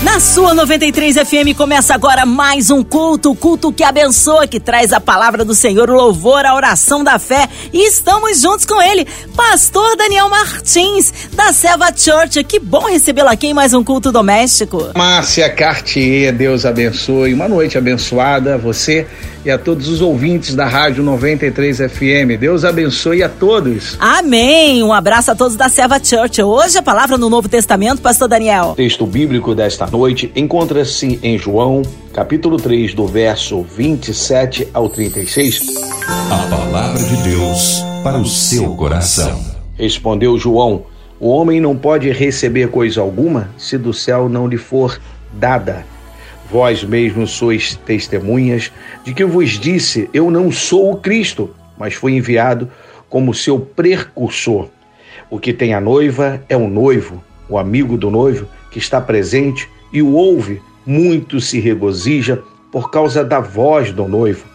[0.00, 5.00] Na sua 93 FM começa agora mais um culto, culto que abençoa, que traz a
[5.00, 7.48] palavra do Senhor, o louvor, a oração da fé.
[7.72, 12.44] E estamos juntos com ele, Pastor Daniel Martins, da Selva Church.
[12.44, 14.92] Que bom recebê-lo aqui em mais um culto doméstico.
[14.94, 17.34] Márcia Cartier, Deus abençoe.
[17.34, 19.04] Uma noite abençoada você
[19.48, 22.38] e a todos os ouvintes da Rádio 93 FM.
[22.38, 23.96] Deus abençoe a todos.
[23.98, 24.82] Amém.
[24.82, 26.42] Um abraço a todos da Serva Church.
[26.42, 28.72] Hoje a palavra no Novo Testamento, Pastor Daniel.
[28.72, 31.80] O texto bíblico desta noite encontra-se em João,
[32.12, 35.62] capítulo 3, do verso 27 ao 36.
[36.30, 39.42] A palavra de Deus para o seu coração.
[39.78, 40.82] Respondeu João:
[41.18, 45.00] O homem não pode receber coisa alguma se do céu não lhe for
[45.32, 45.86] dada.
[46.50, 48.72] Vós mesmos sois testemunhas
[49.04, 52.70] de que vos disse: Eu não sou o Cristo, mas fui enviado
[53.08, 54.68] como seu precursor.
[55.30, 59.68] O que tem a noiva é o noivo, o amigo do noivo, que está presente
[59.92, 64.46] e o ouve, muito se regozija por causa da voz do noivo,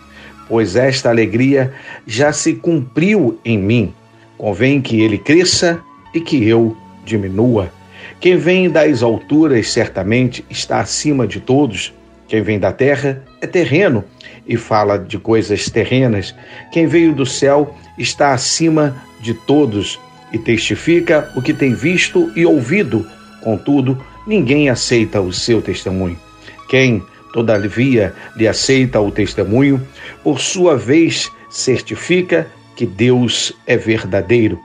[0.48, 1.74] pois esta alegria
[2.08, 3.94] já se cumpriu em mim.
[4.36, 5.80] Convém que ele cresça
[6.14, 7.72] e que eu diminua.
[8.24, 11.94] Quem vem das alturas certamente está acima de todos.
[12.26, 14.02] Quem vem da terra é terreno
[14.48, 16.34] e fala de coisas terrenas.
[16.72, 20.00] Quem veio do céu está acima de todos
[20.32, 23.06] e testifica o que tem visto e ouvido.
[23.42, 26.18] Contudo, ninguém aceita o seu testemunho.
[26.70, 29.86] Quem, todavia, lhe aceita o testemunho,
[30.24, 34.58] por sua vez certifica que Deus é verdadeiro,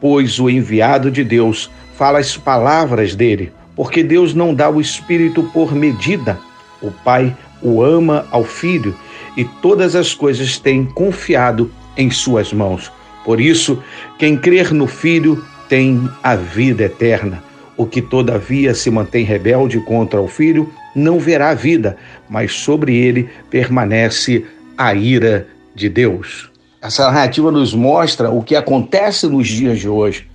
[0.00, 5.42] pois o enviado de Deus fala as palavras dele, porque Deus não dá o Espírito
[5.52, 6.38] por medida.
[6.80, 8.94] O Pai o ama ao Filho
[9.36, 12.92] e todas as coisas tem confiado em suas mãos.
[13.24, 13.82] Por isso,
[14.18, 17.42] quem crer no Filho tem a vida eterna.
[17.76, 21.96] O que todavia se mantém rebelde contra o Filho não verá vida,
[22.28, 24.44] mas sobre ele permanece
[24.76, 26.50] a ira de Deus.
[26.80, 30.28] Essa narrativa nos mostra o que acontece nos dias de hoje.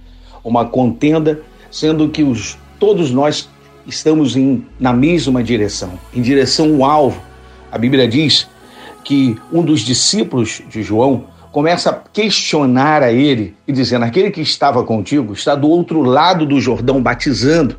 [0.44, 1.42] Uma contenda
[1.72, 3.50] sendo que os, todos nós
[3.86, 7.22] estamos em, na mesma direção, em direção ao alvo.
[7.72, 8.48] A Bíblia diz
[9.04, 14.42] que um dos discípulos de João começa a questionar a ele e dizendo: aquele que
[14.42, 17.78] estava contigo está do outro lado do Jordão batizando.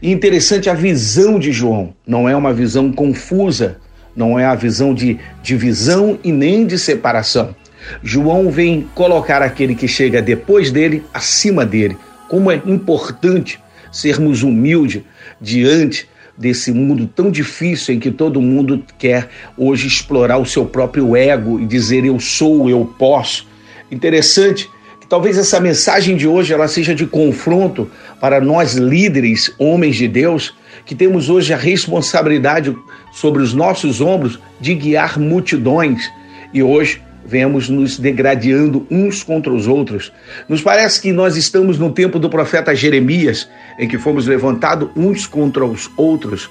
[0.00, 3.78] E interessante a visão de João, não é uma visão confusa,
[4.16, 7.54] não é a visão de divisão e nem de separação.
[8.02, 11.96] João vem colocar aquele que chega depois dele acima dele,
[12.28, 13.60] como é importante
[13.90, 15.02] sermos humildes
[15.40, 21.14] diante desse mundo tão difícil em que todo mundo quer hoje explorar o seu próprio
[21.14, 23.46] ego e dizer eu sou, eu posso.
[23.90, 24.68] Interessante
[25.00, 27.90] que talvez essa mensagem de hoje ela seja de confronto
[28.20, 30.54] para nós líderes, homens de Deus,
[30.86, 32.74] que temos hoje a responsabilidade
[33.12, 36.10] sobre os nossos ombros de guiar multidões.
[36.52, 40.12] E hoje vemos nos degradando uns contra os outros.
[40.48, 45.26] Nos parece que nós estamos no tempo do profeta Jeremias, em que fomos levantados uns
[45.26, 46.50] contra os outros.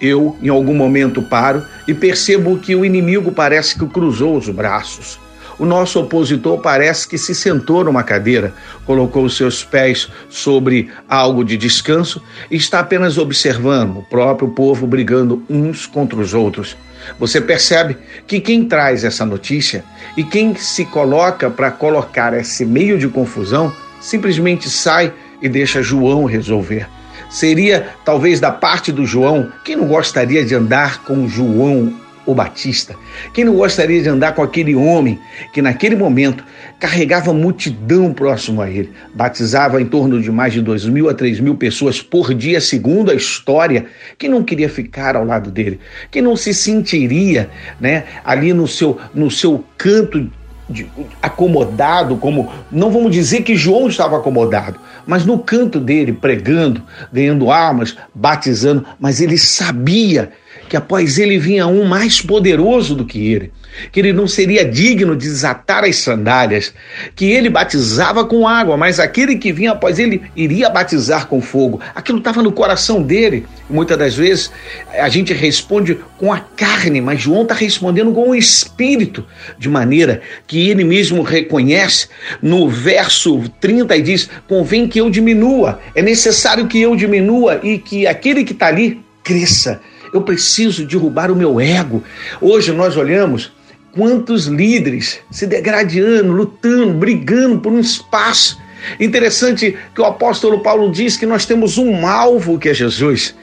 [0.00, 5.18] Eu, em algum momento, paro e percebo que o inimigo parece que cruzou os braços.
[5.58, 8.52] O nosso opositor parece que se sentou numa cadeira,
[8.84, 14.86] colocou os seus pés sobre algo de descanso e está apenas observando o próprio povo
[14.86, 16.76] brigando uns contra os outros.
[17.18, 17.96] Você percebe
[18.26, 19.84] que quem traz essa notícia
[20.16, 26.24] e quem se coloca para colocar esse meio de confusão simplesmente sai e deixa João
[26.24, 26.88] resolver.
[27.30, 32.94] Seria talvez da parte do João, quem não gostaria de andar com João o Batista.
[33.32, 35.18] Quem não gostaria de andar com aquele homem
[35.52, 36.44] que naquele momento
[36.78, 41.38] carregava multidão próximo a ele, batizava em torno de mais de dois mil a três
[41.38, 43.86] mil pessoas por dia, segundo a história.
[44.18, 45.80] Quem não queria ficar ao lado dele?
[46.10, 47.50] Quem não se sentiria,
[47.80, 50.30] né, ali no seu no seu canto
[50.68, 50.86] de,
[51.20, 56.82] acomodado, como não vamos dizer que João estava acomodado, mas no canto dele pregando,
[57.12, 60.32] ganhando armas, batizando, mas ele sabia
[60.72, 63.52] que após ele vinha um mais poderoso do que ele,
[63.92, 66.72] que ele não seria digno de desatar as sandálias,
[67.14, 71.78] que ele batizava com água, mas aquele que vinha após ele iria batizar com fogo.
[71.94, 73.44] Aquilo estava no coração dele.
[73.68, 74.50] muitas das vezes
[74.98, 79.26] a gente responde com a carne, mas João está respondendo com o espírito,
[79.58, 82.08] de maneira que ele mesmo reconhece
[82.40, 87.76] no verso 30 e diz: Convém que eu diminua, é necessário que eu diminua e
[87.76, 89.78] que aquele que está ali cresça
[90.12, 92.04] Eu preciso derrubar o meu ego.
[92.40, 93.52] Hoje nós olhamos
[93.92, 98.60] quantos líderes se degradando, lutando, brigando por um espaço.
[99.00, 103.34] Interessante que o apóstolo Paulo diz que nós temos um alvo que é Jesus.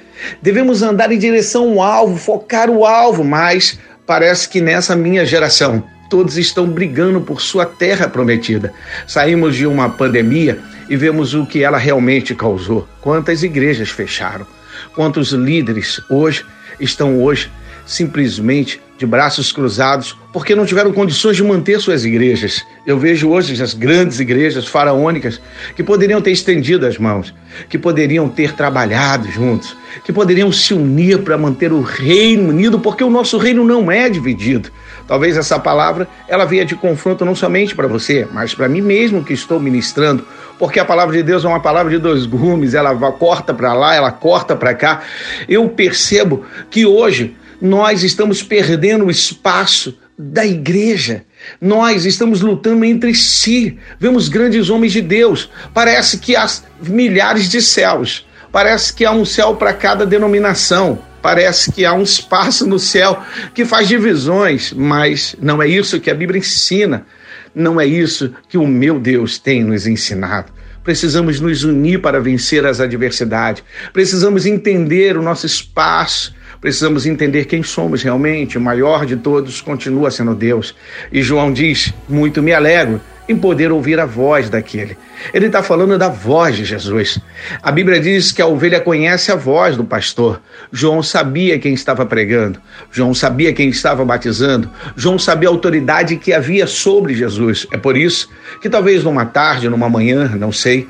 [0.41, 5.83] Devemos andar em direção ao alvo, focar o alvo, mas parece que nessa minha geração
[6.09, 8.73] todos estão brigando por sua terra prometida.
[9.07, 12.87] Saímos de uma pandemia e vemos o que ela realmente causou.
[12.99, 14.45] Quantas igrejas fecharam?
[14.93, 16.45] Quantos líderes hoje
[16.79, 17.51] estão hoje
[17.85, 22.65] simplesmente de braços cruzados porque não tiveram condições de manter suas igrejas.
[22.85, 25.41] Eu vejo hoje as grandes igrejas faraônicas
[25.73, 27.33] que poderiam ter estendido as mãos,
[27.69, 33.01] que poderiam ter trabalhado juntos, que poderiam se unir para manter o reino unido, porque
[33.01, 34.69] o nosso reino não é dividido.
[35.07, 39.23] Talvez essa palavra ela venha de confronto não somente para você, mas para mim mesmo
[39.23, 40.27] que estou ministrando,
[40.59, 43.95] porque a palavra de Deus é uma palavra de dois gumes, ela corta para lá,
[43.95, 45.03] ela corta para cá.
[45.47, 51.23] Eu percebo que hoje nós estamos perdendo o espaço da igreja.
[51.61, 53.77] Nós estamos lutando entre si.
[53.99, 55.49] Vemos grandes homens de Deus.
[55.73, 56.45] Parece que há
[56.81, 58.27] milhares de céus.
[58.51, 60.99] Parece que há um céu para cada denominação.
[61.21, 63.23] Parece que há um espaço no céu
[63.53, 67.05] que faz divisões, mas não é isso que a Bíblia ensina.
[67.53, 70.51] Não é isso que o meu Deus tem nos ensinado.
[70.83, 73.63] Precisamos nos unir para vencer as adversidades.
[73.91, 76.33] Precisamos entender o nosso espaço.
[76.61, 78.57] Precisamos entender quem somos realmente.
[78.57, 80.75] O maior de todos continua sendo Deus.
[81.11, 84.97] E João diz: Muito me alegro em poder ouvir a voz daquele.
[85.31, 87.19] Ele está falando da voz de Jesus.
[87.61, 90.41] A Bíblia diz que a ovelha conhece a voz do pastor.
[90.71, 92.59] João sabia quem estava pregando,
[92.91, 97.67] João sabia quem estava batizando, João sabia a autoridade que havia sobre Jesus.
[97.71, 98.29] É por isso
[98.61, 100.87] que talvez numa tarde, numa manhã, não sei,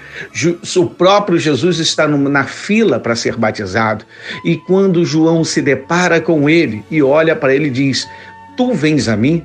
[0.78, 4.06] o próprio Jesus está na fila para ser batizado.
[4.46, 8.08] E quando João se depara com ele e olha para ele e diz:
[8.56, 9.44] Tu vens a mim?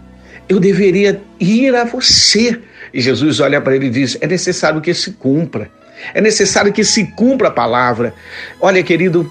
[0.49, 2.61] Eu deveria ir a você
[2.95, 5.69] e Jesus olha para ele e diz: é necessário que se cumpra.
[6.15, 8.15] É necessário que se cumpra a palavra.
[8.61, 9.31] Olha, querido,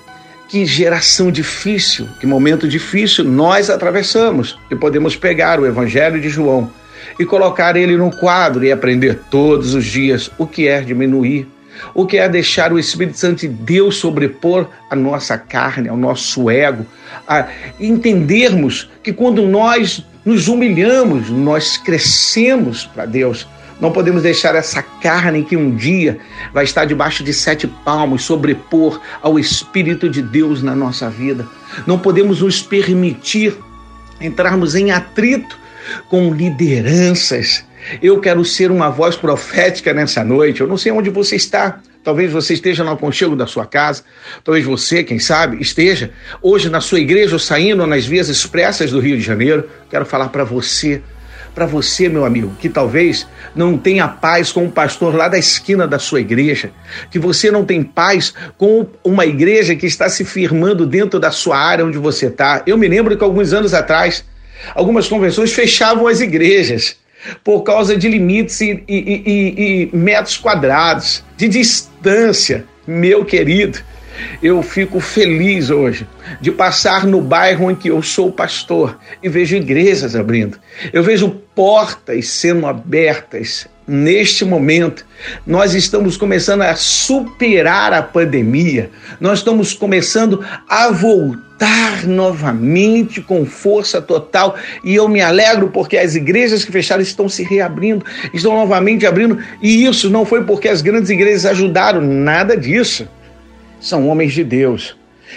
[0.50, 6.70] que geração difícil, que momento difícil nós atravessamos e podemos pegar o Evangelho de João
[7.18, 11.48] e colocar ele no quadro e aprender todos os dias o que é diminuir,
[11.94, 16.50] o que é deixar o Espírito Santo de Deus sobrepor a nossa carne, ao nosso
[16.50, 16.86] ego,
[17.28, 17.48] a
[17.80, 23.48] entendermos que quando nós nos humilhamos, nós crescemos para Deus.
[23.80, 26.20] Não podemos deixar essa carne que um dia
[26.54, 31.46] vai estar debaixo de sete palmos sobrepor ao Espírito de Deus na nossa vida.
[31.86, 33.58] Não podemos nos permitir
[34.22, 35.58] entrarmos em atrito
[36.08, 37.66] com lideranças.
[38.02, 40.62] Eu quero ser uma voz profética nessa noite.
[40.62, 41.82] Eu não sei onde você está.
[42.04, 44.04] Talvez você esteja no aconchego da sua casa.
[44.44, 46.12] Talvez você, quem sabe, esteja
[46.42, 49.70] hoje na sua igreja ou saindo nas vias expressas do Rio de Janeiro.
[49.90, 51.02] Quero falar para você
[51.54, 55.88] para você, meu amigo, que talvez não tenha paz com o pastor lá da esquina
[55.88, 56.72] da sua igreja,
[57.12, 61.58] que você não tem paz com uma igreja que está se firmando dentro da sua
[61.58, 62.64] área onde você está.
[62.66, 64.26] Eu me lembro que alguns anos atrás,
[64.74, 66.98] algumas convenções fechavam as igrejas
[67.44, 73.80] por causa de limites e, e, e, e metros quadrados, de distância, meu querido.
[74.42, 76.08] Eu fico feliz hoje
[76.40, 80.60] de passar no bairro em que eu sou pastor e vejo igrejas abrindo.
[80.92, 83.68] Eu vejo portas sendo abertas.
[83.86, 85.06] Neste momento,
[85.46, 94.02] nós estamos começando a superar a pandemia, nós estamos começando a voltar novamente com força
[94.02, 94.56] total.
[94.86, 99.40] E eu me alegro porque as igrejas que fecharam estão se reabrindo, estão novamente abrindo.
[99.62, 103.06] E isso não foi porque as grandes igrejas ajudaram, nada disso.
[103.82, 104.96] São homens de Deus,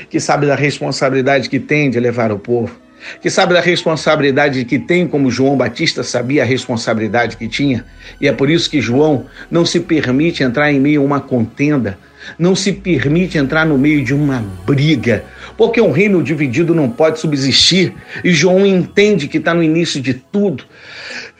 [0.09, 2.71] que sabem da responsabilidade que tem de levar o povo,
[3.21, 7.85] que sabe da responsabilidade que tem, como João Batista sabia a responsabilidade que tinha.
[8.21, 11.99] E é por isso que João não se permite entrar em meio a uma contenda,
[12.39, 15.25] não se permite entrar no meio de uma briga,
[15.57, 17.95] porque um reino dividido não pode subsistir.
[18.23, 20.65] E João entende que está no início de tudo.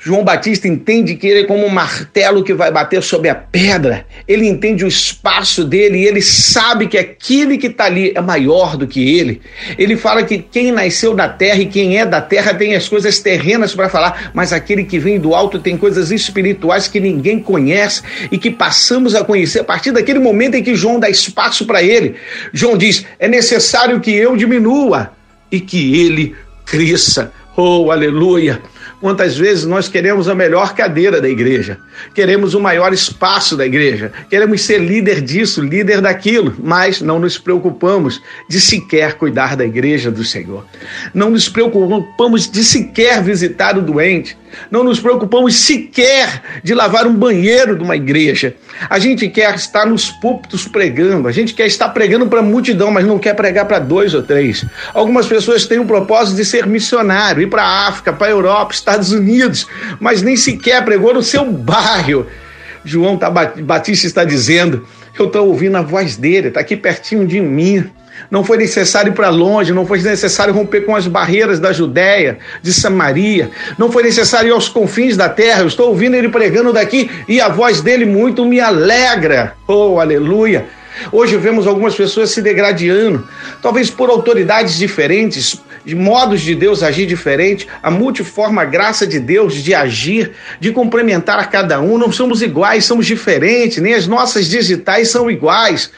[0.07, 4.07] João Batista entende que ele é como um martelo que vai bater sobre a pedra.
[4.29, 8.77] Ele entende o espaço dele e ele sabe que aquele que está ali é maior
[8.77, 9.43] do que ele.
[9.77, 13.19] Ele fala que quem nasceu da terra e quem é da terra tem as coisas
[13.19, 18.03] terrenas para falar, mas aquele que vem do alto tem coisas espirituais que ninguém conhece
[18.31, 21.83] e que passamos a conhecer a partir daquele momento em que João dá espaço para
[21.83, 22.15] ele.
[22.53, 25.11] João diz: é necessário que eu diminua
[25.51, 27.33] e que ele cresça.
[27.57, 28.63] Oh, aleluia!
[29.01, 31.79] Quantas vezes nós queremos a melhor cadeira da igreja,
[32.15, 37.37] queremos o maior espaço da igreja, queremos ser líder disso, líder daquilo, mas não nos
[37.37, 40.65] preocupamos de sequer cuidar da igreja do Senhor.
[41.13, 44.37] Não nos preocupamos de sequer visitar o doente,
[44.71, 48.57] não nos preocupamos sequer de lavar um banheiro de uma igreja.
[48.89, 52.91] A gente quer estar nos púlpitos pregando, a gente quer estar pregando para a multidão,
[52.91, 54.65] mas não quer pregar para dois ou três.
[54.93, 58.75] Algumas pessoas têm o propósito de ser missionário, ir para a África, para a Europa,
[58.75, 59.67] Estados Unidos,
[59.99, 62.27] mas nem sequer pregou no seu bairro.
[62.85, 63.19] João
[63.65, 64.87] Batista está dizendo:
[65.19, 67.91] Eu estou ouvindo a voz dele, está aqui pertinho de mim.
[68.31, 72.39] Não foi necessário ir para longe, não foi necessário romper com as barreiras da Judéia,
[72.63, 75.61] de Samaria, não foi necessário ir aos confins da terra.
[75.61, 79.55] Eu estou ouvindo ele pregando daqui e a voz dele muito me alegra.
[79.67, 80.67] Oh, aleluia!
[81.13, 83.27] Hoje vemos algumas pessoas se degradando,
[83.61, 85.61] talvez por autoridades diferentes,
[85.95, 91.45] modos de Deus agir diferente, a multiforme graça de Deus de agir, de complementar a
[91.45, 91.97] cada um.
[91.97, 95.91] Não somos iguais, somos diferentes, nem as nossas digitais são iguais.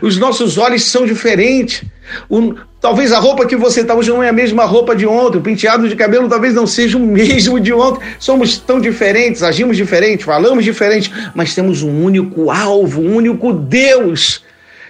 [0.00, 1.84] Os nossos olhos são diferentes.
[2.28, 5.38] O, talvez a roupa que você está hoje não é a mesma roupa de ontem,
[5.38, 8.06] o penteado de cabelo talvez não seja o mesmo de ontem.
[8.18, 14.42] Somos tão diferentes, agimos diferente, falamos diferente, mas temos um único alvo, um único Deus.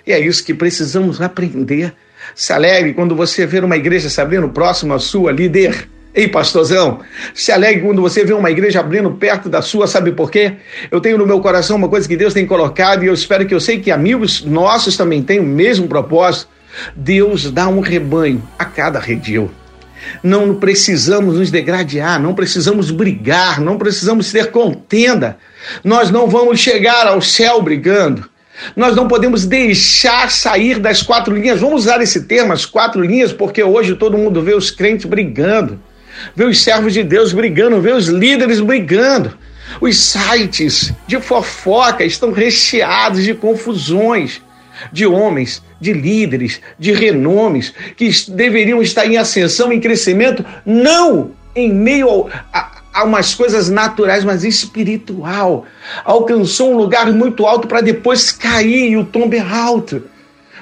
[0.06, 1.94] E é isso que precisamos aprender
[2.34, 5.88] se alegre quando você vê uma igreja se abrindo próximo à sua, líder.
[6.14, 7.00] Ei, pastorzão,
[7.34, 10.52] se alegre quando você vê uma igreja abrindo perto da sua, sabe por quê?
[10.88, 13.54] Eu tenho no meu coração uma coisa que Deus tem colocado e eu espero que
[13.54, 16.48] eu sei que amigos nossos também têm o mesmo propósito.
[16.94, 19.50] Deus dá um rebanho a cada redil.
[20.22, 25.38] Não precisamos nos degradar, não precisamos brigar, não precisamos ter contenda.
[25.82, 28.28] Nós não vamos chegar ao céu brigando.
[28.76, 31.60] Nós não podemos deixar sair das quatro linhas.
[31.60, 35.80] Vamos usar esse termo, as quatro linhas, porque hoje todo mundo vê os crentes brigando,
[36.34, 39.36] vê os servos de Deus brigando, vê os líderes brigando.
[39.80, 44.40] Os sites de fofoca estão recheados de confusões
[44.92, 51.72] de homens, de líderes, de renomes que deveriam estar em ascensão, em crescimento, não em
[51.72, 55.66] meio a, a umas coisas naturais, mas espiritual.
[56.04, 60.04] Alcançou um lugar muito alto para depois cair e o tombo é alto.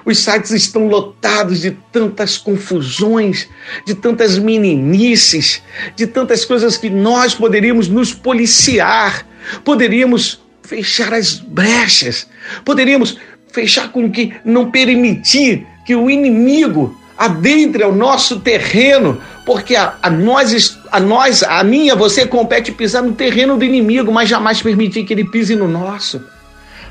[0.04, 3.48] Os sites estão lotados de tantas confusões,
[3.86, 5.62] de tantas meninices,
[5.94, 9.24] de tantas coisas que nós poderíamos nos policiar,
[9.62, 12.26] poderíamos fechar as brechas,
[12.64, 13.18] poderíamos
[13.52, 20.08] fechar com que não permitir que o inimigo adentre ao nosso terreno, porque a, a,
[20.10, 25.04] nós, a nós, a minha, você compete pisar no terreno do inimigo, mas jamais permitir
[25.04, 26.22] que ele pise no nosso.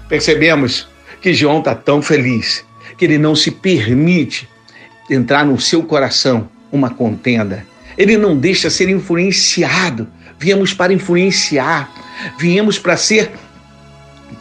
[0.10, 0.88] Percebemos
[1.22, 2.66] que João está tão feliz
[2.98, 4.50] que ele não se permite
[5.10, 7.66] entrar no seu coração uma contenda.
[7.98, 10.08] Ele não deixa ser influenciado.
[10.38, 11.90] Viemos para influenciar,
[12.38, 13.32] viemos para ser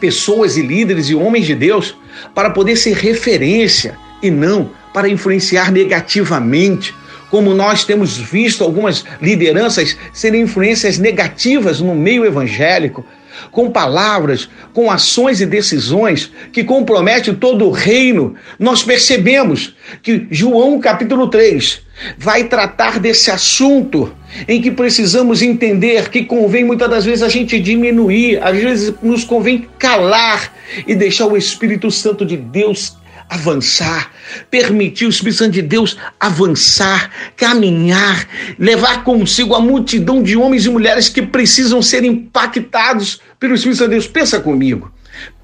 [0.01, 1.95] pessoas e líderes e homens de Deus
[2.35, 6.95] para poder ser referência e não para influenciar negativamente,
[7.31, 13.05] como nós temos visto algumas lideranças serem influências negativas no meio evangélico,
[13.51, 18.35] com palavras, com ações e decisões que comprometem todo o reino.
[18.59, 21.81] Nós percebemos que João capítulo 3
[22.19, 24.13] vai tratar desse assunto
[24.47, 29.25] em que precisamos entender que convém muitas das vezes a gente diminuir, às vezes nos
[29.25, 30.55] convém calar
[30.87, 32.97] e deixar o Espírito Santo de Deus
[33.31, 34.11] avançar,
[34.51, 38.27] permitir o Espírito Santo de Deus avançar, caminhar,
[38.59, 43.91] levar consigo a multidão de homens e mulheres que precisam ser impactados pelo Espírito Santo
[43.91, 44.09] de Deus.
[44.09, 44.93] Pensa comigo.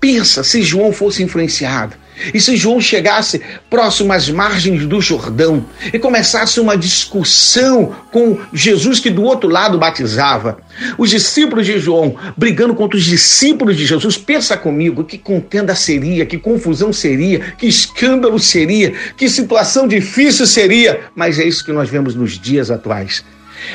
[0.00, 1.96] Pensa se João fosse influenciado.
[2.32, 8.98] E se João chegasse próximo às margens do Jordão e começasse uma discussão com Jesus
[9.00, 10.58] que do outro lado batizava,
[10.98, 16.26] os discípulos de João brigando contra os discípulos de Jesus, pensa comigo que contenda seria,
[16.26, 21.88] que confusão seria, que escândalo seria, que situação difícil seria, mas é isso que nós
[21.88, 23.24] vemos nos dias atuais.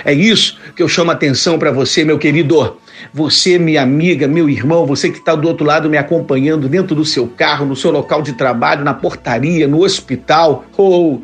[0.03, 2.77] É isso que eu chamo a atenção para você, meu querido.
[3.13, 7.03] Você, minha amiga, meu irmão, você que está do outro lado me acompanhando dentro do
[7.03, 10.65] seu carro, no seu local de trabalho, na portaria, no hospital.
[10.77, 11.21] Ou, oh,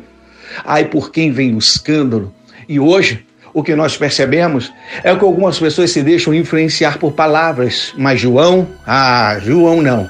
[0.64, 2.34] ai, por quem vem o escândalo?
[2.68, 3.24] E hoje,
[3.54, 4.72] o que nós percebemos
[5.02, 10.08] é que algumas pessoas se deixam influenciar por palavras, mas João, ah, João não.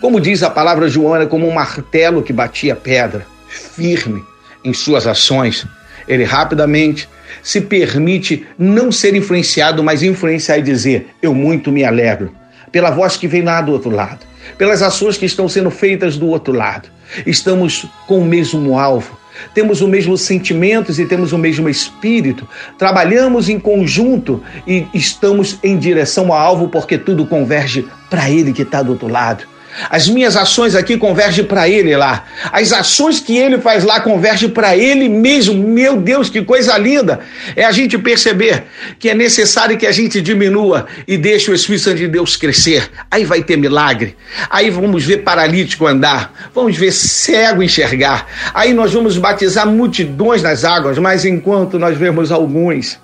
[0.00, 4.22] Como diz a palavra, João era como um martelo que batia pedra, firme
[4.64, 5.66] em suas ações.
[6.08, 7.08] Ele rapidamente
[7.42, 12.34] se permite não ser influenciado, mas influenciar e dizer: Eu muito me alegro.
[12.70, 14.20] Pela voz que vem lá do outro lado,
[14.56, 16.88] pelas ações que estão sendo feitas do outro lado.
[17.26, 19.18] Estamos com o mesmo alvo,
[19.54, 22.48] temos o mesmo sentimentos e temos o mesmo espírito,
[22.78, 28.62] trabalhamos em conjunto e estamos em direção ao alvo porque tudo converge para Ele que
[28.62, 29.51] está do outro lado.
[29.88, 32.24] As minhas ações aqui convergem para ele lá.
[32.52, 35.54] As ações que ele faz lá convergem para ele mesmo.
[35.66, 37.20] Meu Deus, que coisa linda!
[37.56, 38.64] É a gente perceber
[38.98, 42.90] que é necessário que a gente diminua e deixe o Espírito Santo de Deus crescer.
[43.10, 44.16] Aí vai ter milagre.
[44.50, 46.50] Aí vamos ver paralítico andar.
[46.54, 48.26] Vamos ver cego enxergar.
[48.52, 52.98] Aí nós vamos batizar multidões nas águas, mas enquanto nós vemos alguns,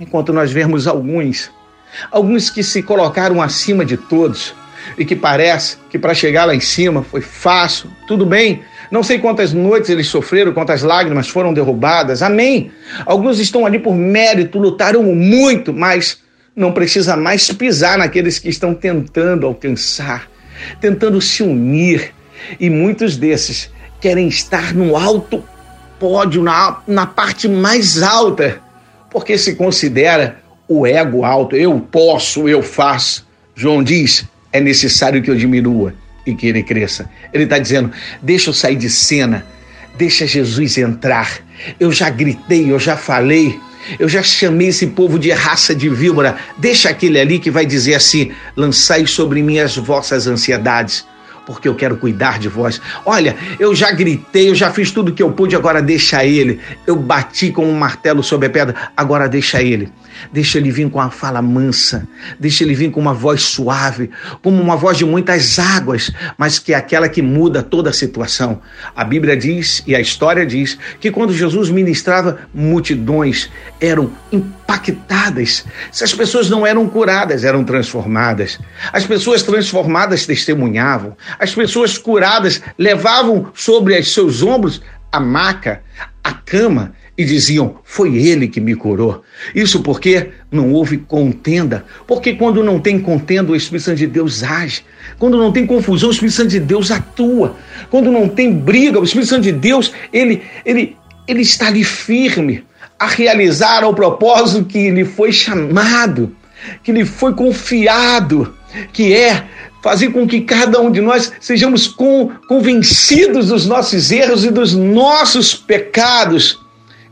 [0.00, 1.50] enquanto nós vemos alguns,
[2.10, 4.54] alguns que se colocaram acima de todos,
[4.98, 8.62] e que parece que para chegar lá em cima foi fácil, tudo bem.
[8.90, 12.70] Não sei quantas noites eles sofreram, quantas lágrimas foram derrubadas, amém.
[13.06, 16.18] Alguns estão ali por mérito, lutaram muito, mas
[16.54, 20.28] não precisa mais pisar naqueles que estão tentando alcançar,
[20.80, 22.12] tentando se unir.
[22.60, 25.42] E muitos desses querem estar no alto
[25.98, 28.60] pódio, na, na parte mais alta,
[29.10, 30.38] porque se considera
[30.68, 31.56] o ego alto.
[31.56, 33.26] Eu posso, eu faço.
[33.54, 35.92] João diz: é necessário que eu diminua
[36.24, 37.10] e que ele cresça.
[37.32, 37.90] Ele está dizendo:
[38.22, 39.44] deixa eu sair de cena,
[39.98, 41.40] deixa Jesus entrar.
[41.78, 43.58] Eu já gritei, eu já falei,
[43.98, 46.36] eu já chamei esse povo de raça de víbora.
[46.56, 51.04] Deixa aquele ali que vai dizer assim: lançai sobre mim as vossas ansiedades
[51.46, 52.80] porque eu quero cuidar de vós.
[53.04, 56.58] Olha, eu já gritei, eu já fiz tudo que eu pude, agora deixa ele.
[56.86, 59.92] Eu bati com um martelo sobre a pedra, agora deixa ele.
[60.32, 62.06] Deixa ele vir com uma fala mansa,
[62.38, 64.10] deixa ele vir com uma voz suave,
[64.42, 68.60] como uma voz de muitas águas, mas que é aquela que muda toda a situação.
[68.94, 75.64] A Bíblia diz e a história diz que quando Jesus ministrava, multidões eram impactadas.
[75.92, 78.58] Se as pessoas não eram curadas, eram transformadas.
[78.92, 81.16] As pessoas transformadas testemunhavam.
[81.38, 84.80] As pessoas curadas levavam sobre os seus ombros
[85.10, 85.80] a maca,
[86.24, 89.22] a cama e diziam: Foi ele que me curou.
[89.54, 91.84] Isso porque não houve contenda.
[92.06, 94.84] Porque quando não tem contenda, o Espírito Santo de Deus age.
[95.18, 97.56] Quando não tem confusão, o Espírito Santo de Deus atua.
[97.90, 102.64] Quando não tem briga, o Espírito Santo de Deus, ele, ele, ele está ali firme
[102.98, 106.34] a realizar o propósito que lhe foi chamado,
[106.82, 108.54] que lhe foi confiado,
[108.92, 109.44] que é
[109.82, 111.86] fazer com que cada um de nós sejamos
[112.48, 116.63] convencidos dos nossos erros e dos nossos pecados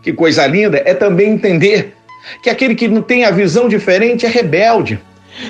[0.02, 1.94] que coisa linda, é também entender
[2.42, 5.00] que aquele que não tem a visão diferente é rebelde.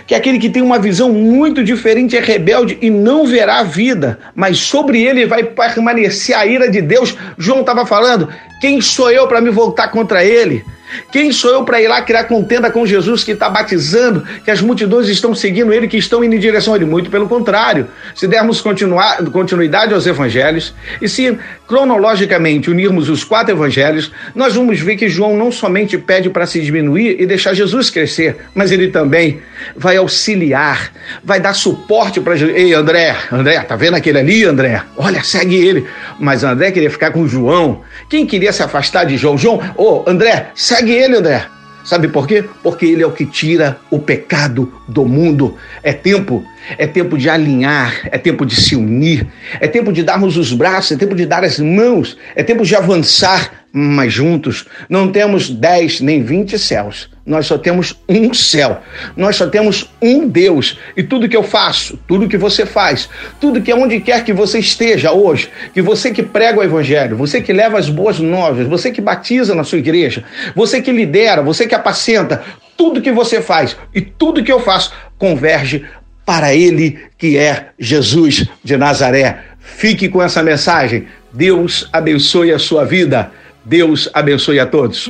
[0.07, 4.19] Que aquele que tem uma visão muito diferente é rebelde e não verá a vida,
[4.35, 7.17] mas sobre ele vai permanecer a ira de Deus.
[7.37, 8.29] João estava falando:
[8.61, 10.65] quem sou eu para me voltar contra ele?
[11.11, 14.61] Quem sou eu para ir lá criar contenda com Jesus que está batizando, que as
[14.61, 16.85] multidões estão seguindo ele, que estão indo em direção a ele?
[16.85, 17.89] Muito pelo contrário.
[18.15, 24.81] Se dermos continuar, continuidade aos evangelhos e se cronologicamente unirmos os quatro evangelhos, nós vamos
[24.81, 28.89] ver que João não somente pede para se diminuir e deixar Jesus crescer, mas ele
[28.89, 29.41] também
[29.77, 30.93] vai auxiliar,
[31.25, 32.57] vai dar suporte para Jesus.
[32.57, 34.83] Ei, André, André, tá vendo aquele ali, André?
[34.97, 35.87] Olha, segue ele.
[36.19, 37.83] Mas André queria ficar com João.
[38.09, 39.39] Quem queria se afastar de João?
[39.39, 41.47] João, ô, oh, André, segue Segue ele, André.
[41.85, 42.45] Sabe por quê?
[42.61, 45.57] Porque ele é o que tira o pecado do mundo.
[45.81, 46.45] É tempo,
[46.77, 49.29] é tempo de alinhar, é tempo de se unir,
[49.61, 52.75] é tempo de darmos os braços, é tempo de dar as mãos, é tempo de
[52.75, 54.67] avançar, mas juntos.
[54.89, 58.81] Não temos dez nem vinte céus, nós só temos um céu,
[59.17, 60.79] nós só temos um Deus.
[60.97, 63.09] E tudo que eu faço, tudo que você faz,
[63.41, 67.41] tudo que onde quer que você esteja hoje, que você que prega o Evangelho, você
[67.41, 71.67] que leva as boas novas, você que batiza na sua igreja, você que lidera, você
[71.67, 72.43] que apacenta,
[72.77, 75.85] tudo que você faz e tudo que eu faço converge
[76.27, 79.39] para Ele que é Jesus de Nazaré.
[79.61, 81.07] Fique com essa mensagem.
[81.33, 83.31] Deus abençoe a sua vida.
[83.65, 85.09] Deus abençoe a todos.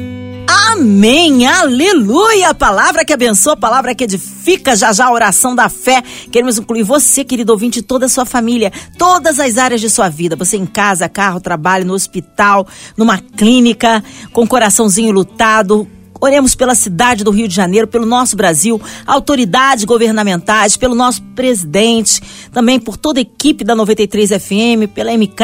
[0.72, 2.48] Amém, aleluia!
[2.48, 6.02] A palavra que abençoa, a palavra que edifica, já já a oração da fé.
[6.30, 10.35] Queremos incluir você, querido ouvinte, toda a sua família, todas as áreas de sua vida.
[10.35, 15.87] Você em casa, carro, trabalho, no hospital, numa clínica, com coraçãozinho lutado,
[16.24, 22.20] Oremos pela cidade do Rio de Janeiro, pelo nosso Brasil, autoridades governamentais, pelo nosso presidente,
[22.52, 25.42] também por toda a equipe da 93 FM, pela MK,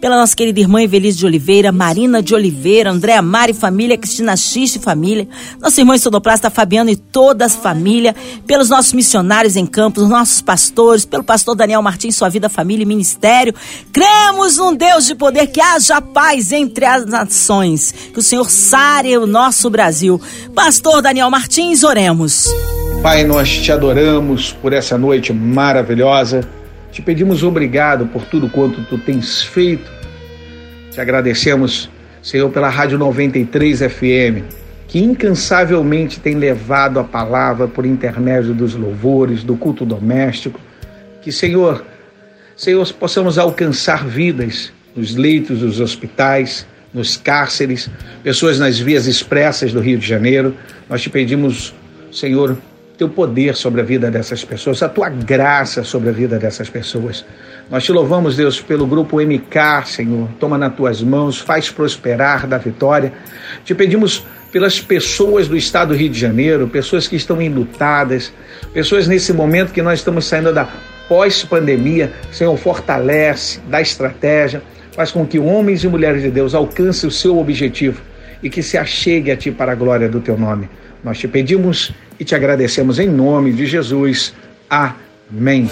[0.00, 4.78] pela nossa querida irmã Evelise de Oliveira, Marina de Oliveira, Andréa Mari família, Cristina Xiste
[4.78, 5.26] família,
[5.60, 8.14] nossa irmã sonoplasta Fabiano e toda a família,
[8.46, 12.86] pelos nossos missionários em campos, nossos pastores, pelo pastor Daniel Martins, sua vida, família e
[12.86, 13.52] ministério.
[13.92, 19.18] Cremos num Deus de poder que haja paz entre as nações, que o Senhor sare
[19.18, 20.20] o nosso Brasil Brasil.
[20.54, 22.46] Pastor Daniel Martins, oremos.
[23.02, 26.46] Pai, nós te adoramos por essa noite maravilhosa.
[26.92, 29.90] Te pedimos obrigado por tudo quanto tu tens feito
[30.92, 31.90] Te agradecemos,
[32.22, 34.44] Senhor, pela Rádio 93 FM,
[34.86, 40.60] que incansavelmente tem levado a palavra por intermédio dos louvores, do culto doméstico.
[41.20, 41.84] Que, Senhor,
[42.56, 47.90] Senhor, possamos alcançar vidas nos leitos dos hospitais, nos cárceres,
[48.22, 50.54] pessoas nas vias expressas do Rio de Janeiro.
[50.88, 51.74] Nós te pedimos,
[52.12, 52.56] Senhor,
[52.96, 57.24] teu poder sobre a vida dessas pessoas, a tua graça sobre a vida dessas pessoas.
[57.68, 60.28] Nós te louvamos, Deus, pelo grupo MK, Senhor.
[60.38, 63.12] Toma nas tuas mãos, faz prosperar da vitória.
[63.64, 68.32] Te pedimos pelas pessoas do estado do Rio de Janeiro, pessoas que estão enlutadas,
[68.72, 70.68] pessoas nesse momento que nós estamos saindo da
[71.08, 72.12] pós-pandemia.
[72.30, 74.62] Senhor, fortalece, dá estratégia,
[74.94, 78.00] faz com que homens e mulheres de Deus alcancem o seu objetivo
[78.42, 80.68] e que se achegue a Ti para a glória do Teu nome.
[81.02, 84.32] Nós te pedimos e te agradecemos em nome de Jesus.
[84.70, 85.68] Amém.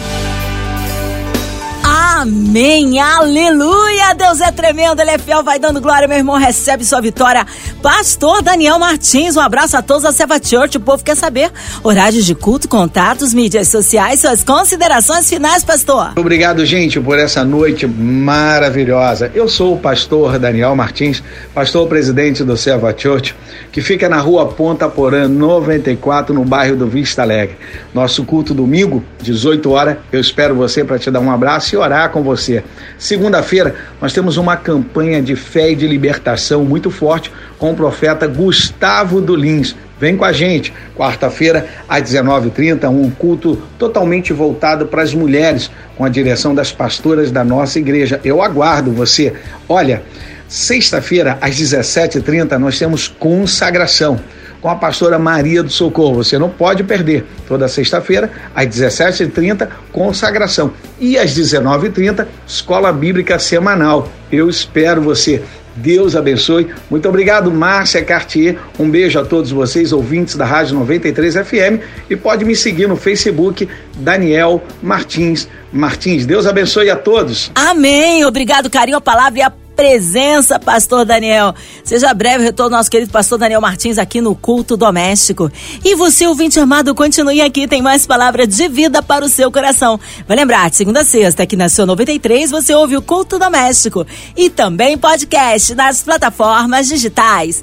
[2.23, 7.01] Amém, aleluia, Deus é tremendo, Ele é fiel, vai dando glória, meu irmão, recebe sua
[7.01, 7.45] vitória.
[7.83, 11.51] Pastor Daniel Martins, um abraço a todos da Seva Church, o povo quer saber
[11.83, 16.13] horários de culto, contatos, mídias sociais, suas considerações finais, pastor.
[16.17, 19.33] Obrigado, gente, por essa noite maravilhosa.
[19.35, 21.21] Eu sou o pastor Daniel Martins,
[21.53, 23.35] pastor presidente do Seva Church,
[23.73, 27.57] que fica na rua Ponta Porã, 94, no bairro do Vista Alegre.
[27.93, 32.12] Nosso culto domingo, 18 horas, eu espero você para te dar um abraço e orar
[32.13, 32.63] com você.
[32.97, 38.29] Segunda-feira, nós temos uma campanha de fé e de libertação muito forte com o profeta
[38.29, 39.75] Gustavo Dulins.
[39.99, 46.05] Vem com a gente, quarta-feira, às 19h30, um culto totalmente voltado para as mulheres, com
[46.05, 48.21] a direção das pastoras da nossa igreja.
[48.25, 49.33] Eu aguardo você.
[49.69, 50.03] Olha,
[50.49, 54.21] sexta-feira, às 17h30, nós temos consagração
[54.63, 56.15] com a pastora Maria do Socorro.
[56.15, 57.27] Você não pode perder.
[57.49, 60.73] Toda sexta-feira, às 17h30, consagração.
[61.01, 64.09] E às 19h30, escola bíblica semanal.
[64.31, 65.43] Eu espero você.
[65.75, 66.69] Deus abençoe.
[66.91, 68.59] Muito obrigado, Márcia Cartier.
[68.79, 71.83] Um beijo a todos vocês, ouvintes da Rádio 93 FM.
[72.11, 76.27] E pode me seguir no Facebook, Daniel Martins Martins.
[76.27, 77.51] Deus abençoe a todos.
[77.55, 78.25] Amém.
[78.25, 81.55] Obrigado, carinho, a palavra e a presença, pastor Daniel.
[81.85, 85.51] Seja breve retorno nosso querido pastor Daniel Martins aqui no culto doméstico.
[85.85, 89.99] E você, ouvinte amado, continue aqui, tem mais palavra de vida para o seu coração.
[90.27, 94.07] Vai lembrar, de segunda a sexta, aqui na sua 93, você ouve o culto doméstico
[94.37, 97.63] e também podcast nas plataformas digitais.